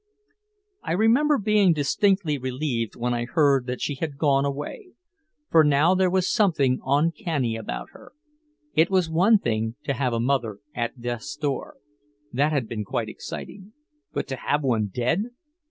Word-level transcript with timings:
I 0.81 0.93
remember 0.93 1.37
being 1.37 1.73
distinctly 1.73 2.39
relieved 2.39 2.95
when 2.95 3.13
I 3.13 3.25
heard 3.25 3.67
that 3.67 3.81
she 3.81 3.93
had 3.93 4.17
gone 4.17 4.45
away. 4.45 4.93
For 5.51 5.63
now 5.63 5.93
there 5.93 6.09
was 6.09 6.27
something 6.27 6.79
uncanny 6.83 7.55
about 7.55 7.91
her. 7.91 8.13
It 8.73 8.89
was 8.89 9.11
one 9.11 9.37
thing 9.37 9.75
to 9.83 9.93
have 9.93 10.13
a 10.13 10.19
mother 10.19 10.57
"at 10.73 10.99
death's 11.01 11.35
door." 11.35 11.75
That 12.33 12.51
had 12.51 12.67
been 12.67 12.83
quite 12.83 13.09
exciting. 13.09 13.73
But 14.11 14.27
to 14.29 14.37
have 14.37 14.63
one 14.63 14.87
dead! 14.87 15.25